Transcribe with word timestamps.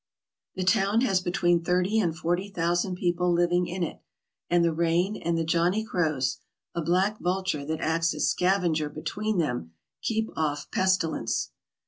The 0.55 0.63
town 0.63 1.01
has 1.01 1.21
between 1.21 1.63
thirty 1.63 1.99
and 1.99 2.17
forty 2.17 2.49
thousand 2.49 2.95
people 2.95 3.31
living 3.31 3.67
in 3.67 3.83
it, 3.83 4.01
and 4.49 4.65
the 4.65 4.73
rain 4.73 5.15
and 5.15 5.37
the 5.37 5.43
Johnny 5.43 5.83
crows, 5.85 6.39
a 6.73 6.81
black 6.81 7.19
vulture 7.19 7.63
that 7.65 7.81
acts 7.81 8.11
as 8.15 8.27
scavenger 8.27 8.89
between 8.89 9.37
them, 9.37 9.73
keep 10.01 10.31
off 10.35 10.71
pesti 10.71 11.07
lence. 11.11 11.51